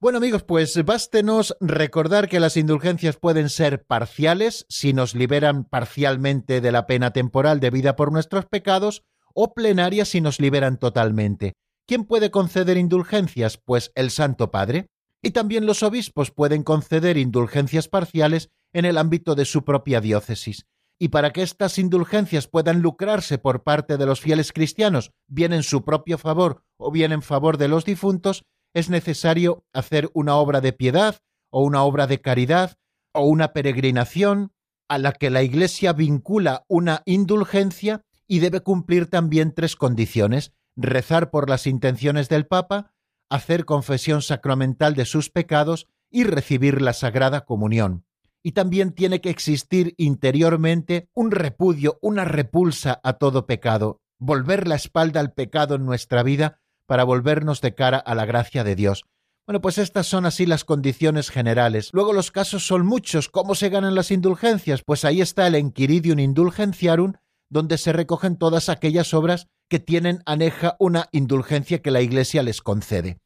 [0.00, 6.60] Bueno amigos, pues bástenos recordar que las indulgencias pueden ser parciales si nos liberan parcialmente
[6.60, 9.02] de la pena temporal debida por nuestros pecados
[9.34, 11.54] o plenarias si nos liberan totalmente.
[11.86, 13.56] ¿Quién puede conceder indulgencias?
[13.56, 14.86] Pues el Santo Padre.
[15.28, 20.64] Y también los obispos pueden conceder indulgencias parciales en el ámbito de su propia diócesis.
[20.98, 25.64] Y para que estas indulgencias puedan lucrarse por parte de los fieles cristianos, bien en
[25.64, 30.62] su propio favor o bien en favor de los difuntos, es necesario hacer una obra
[30.62, 31.18] de piedad
[31.50, 32.78] o una obra de caridad
[33.12, 34.52] o una peregrinación
[34.88, 40.52] a la que la Iglesia vincula una indulgencia y debe cumplir también tres condiciones.
[40.74, 42.94] Rezar por las intenciones del Papa,
[43.28, 48.04] hacer confesión sacramental de sus pecados y recibir la Sagrada Comunión
[48.42, 54.76] y también tiene que existir interiormente un repudio, una repulsa a todo pecado, volver la
[54.76, 59.04] espalda al pecado en nuestra vida para volvernos de cara a la gracia de Dios.
[59.46, 61.90] Bueno, pues estas son así las condiciones generales.
[61.92, 63.28] Luego los casos son muchos.
[63.28, 64.82] ¿Cómo se ganan las indulgencias?
[64.82, 67.14] Pues ahí está el Enquiridium Indulgenciarum,
[67.50, 72.62] donde se recogen todas aquellas obras que tienen aneja una indulgencia que la Iglesia les
[72.62, 73.18] concede.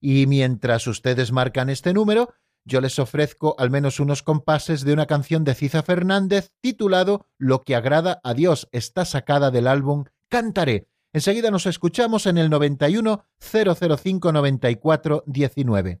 [0.00, 2.32] Y mientras ustedes marcan este número,
[2.64, 7.62] yo les ofrezco al menos unos compases de una canción de Ciza Fernández titulado Lo
[7.62, 8.68] que agrada a Dios.
[8.72, 10.88] Está sacada del álbum Cantaré.
[11.12, 16.00] Enseguida nos escuchamos en el 91 005 94 19.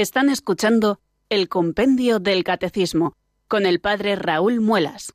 [0.00, 0.98] Están escuchando
[1.28, 5.12] el Compendio del Catecismo con el Padre Raúl Muelas.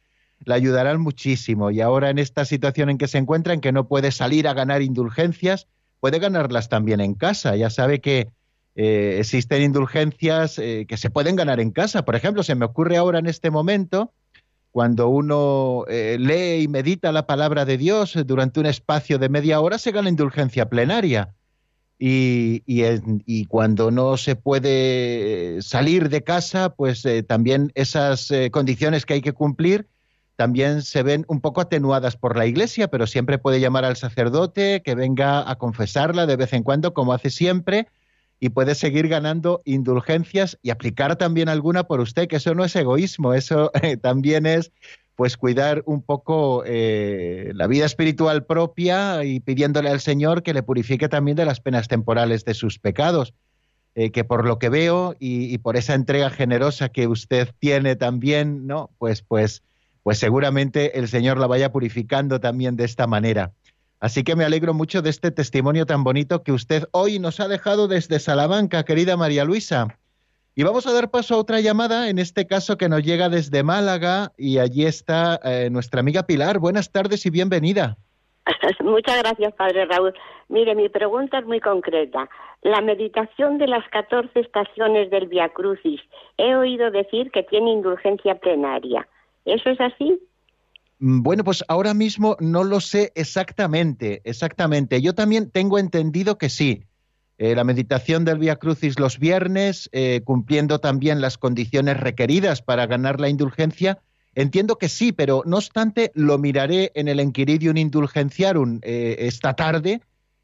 [0.43, 1.69] le ayudarán muchísimo.
[1.69, 4.55] Y ahora en esta situación en que se encuentra, en que no puede salir a
[4.55, 5.67] ganar indulgencias,
[5.99, 7.55] puede ganarlas también en casa.
[7.55, 8.31] Ya sabe que
[8.75, 12.05] eh, existen indulgencias eh, que se pueden ganar en casa.
[12.05, 14.13] Por ejemplo, se me ocurre ahora en este momento,
[14.71, 19.59] cuando uno eh, lee y medita la palabra de Dios durante un espacio de media
[19.59, 21.33] hora, se gana indulgencia plenaria.
[22.03, 29.21] Y, y, cuando no se puede salir de casa, pues también esas condiciones que hay
[29.21, 29.87] que cumplir
[30.35, 34.81] también se ven un poco atenuadas por la Iglesia, pero siempre puede llamar al sacerdote
[34.81, 37.87] que venga a confesarla de vez en cuando, como hace siempre,
[38.41, 42.75] y puede seguir ganando indulgencias y aplicar también alguna por usted, que eso no es
[42.75, 44.71] egoísmo, eso eh, también es
[45.15, 50.63] pues cuidar un poco eh, la vida espiritual propia y pidiéndole al Señor que le
[50.63, 53.33] purifique también de las penas temporales de sus pecados.
[53.93, 57.97] Eh, que por lo que veo y, y, por esa entrega generosa que usted tiene
[57.97, 58.89] también, ¿no?
[58.97, 59.63] Pues, pues
[60.03, 63.51] pues seguramente el Señor la vaya purificando también de esta manera.
[64.01, 67.47] Así que me alegro mucho de este testimonio tan bonito que usted hoy nos ha
[67.47, 69.99] dejado desde Salamanca, querida María Luisa.
[70.55, 73.61] Y vamos a dar paso a otra llamada, en este caso que nos llega desde
[73.61, 76.57] Málaga, y allí está eh, nuestra amiga Pilar.
[76.57, 77.95] Buenas tardes y bienvenida.
[78.83, 80.15] Muchas gracias, Padre Raúl.
[80.49, 82.27] Mire, mi pregunta es muy concreta.
[82.63, 86.01] La meditación de las 14 estaciones del Via Crucis,
[86.37, 89.07] he oído decir que tiene indulgencia plenaria.
[89.45, 90.19] ¿Eso es así?
[91.01, 95.01] Mm, bueno, pues ahora mismo no lo sé exactamente, exactamente.
[95.01, 96.85] Yo también tengo entendido que sí.
[97.39, 102.85] Eh, la meditación del Via Crucis los viernes, eh, cumpliendo también las condiciones requeridas para
[102.85, 103.97] ganar la indulgencia,
[104.35, 110.01] entiendo que sí, pero no obstante lo miraré en el Enquiridium Indulgenciarum eh, esta tarde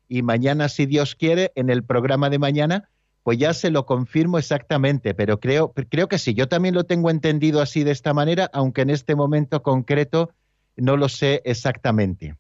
[0.10, 2.90] y mañana, si Dios quiere, en el programa de mañana,
[3.22, 7.12] pues ya se lo confirmo exactamente, pero creo, creo que sí, yo también lo tengo
[7.12, 10.32] entendido así de esta manera, aunque en este momento concreto
[10.78, 12.36] no lo sé exactamente.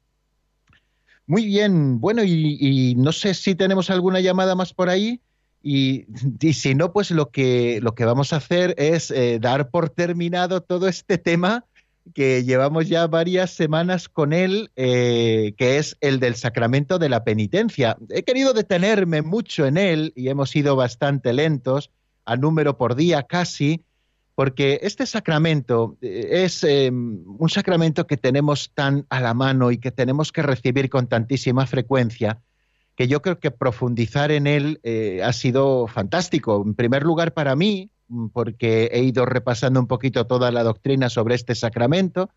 [1.25, 5.19] Muy bien, bueno, y, no sé si tenemos alguna llamada más por ahí.
[5.61, 6.05] Y,
[6.53, 10.61] si no, pues lo que, lo que vamos a hacer es eh, dar por terminado
[10.61, 11.65] todo este tema
[12.13, 17.23] que llevamos ya varias semanas con él, eh, que es el del sacramento de la
[17.23, 17.97] penitencia.
[18.09, 21.91] He querido detenerme mucho en él y hemos ido bastante lentos,
[22.25, 23.83] a número por día casi,
[24.37, 29.79] porque este sacramento eh, es eh, un sacramento que tenemos tan a la mano y
[29.79, 32.39] que tenemos que recibir con tantísima frecuencia,
[32.95, 34.79] que yo creo que profundizar en él
[35.23, 36.63] ha sido fantástico.
[36.65, 41.09] En primer lugar, para mí, Mm, porque he ido repasando un poquito toda la doctrina
[41.09, 42.29] sobre este sacramento,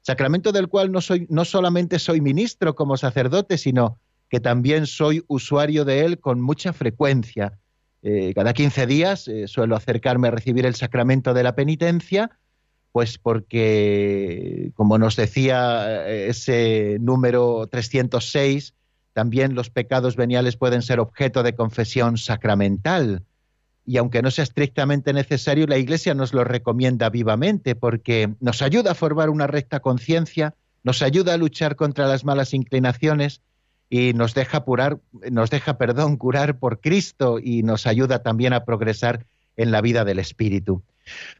[0.00, 3.98] sacramento del cual no, soy, no solamente soy ministro como sacerdote, sino
[4.30, 7.58] que también soy usuario de él con mucha frecuencia.
[8.02, 12.30] Eh, cada 15 días eh, suelo acercarme a recibir el sacramento de la penitencia,
[12.92, 18.74] pues porque, como nos decía eh, ese número 306,
[19.12, 23.24] también los pecados veniales pueden ser objeto de confesión sacramental.
[23.84, 28.92] Y aunque no sea estrictamente necesario, la Iglesia nos lo recomienda vivamente porque nos ayuda
[28.92, 33.40] a formar una recta conciencia, nos ayuda a luchar contra las malas inclinaciones
[33.90, 34.64] y nos deja
[35.30, 39.26] nos deja, perdón, curar por Cristo y nos ayuda también a progresar
[39.56, 40.82] en la vida del espíritu.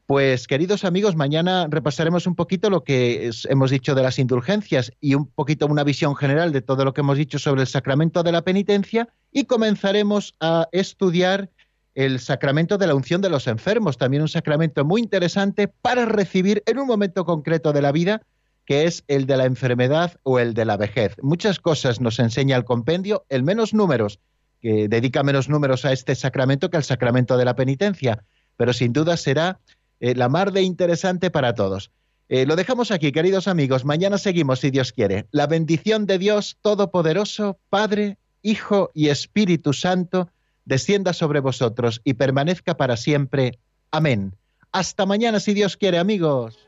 [0.07, 5.15] Pues queridos amigos, mañana repasaremos un poquito lo que hemos dicho de las indulgencias y
[5.15, 8.33] un poquito una visión general de todo lo que hemos dicho sobre el sacramento de
[8.33, 11.51] la penitencia y comenzaremos a estudiar
[11.95, 16.63] el sacramento de la unción de los enfermos, también un sacramento muy interesante para recibir
[16.67, 18.23] en un momento concreto de la vida,
[18.69, 21.17] que es el de la enfermedad o el de la vejez.
[21.23, 24.21] Muchas cosas nos enseña el compendio, el menos números,
[24.61, 28.27] que dedica menos números a este sacramento que al sacramento de la penitencia,
[28.59, 29.59] pero sin duda será
[30.01, 31.93] eh, la mar de interesante para todos.
[32.29, 33.87] Eh, lo dejamos aquí, queridos amigos.
[33.87, 35.25] Mañana seguimos, si Dios quiere.
[35.31, 40.29] La bendición de Dios Todopoderoso, Padre, Hijo y Espíritu Santo,
[40.67, 43.59] descienda sobre vosotros y permanezca para siempre.
[43.91, 44.37] Amén.
[44.73, 46.68] Hasta mañana, si Dios quiere, amigos.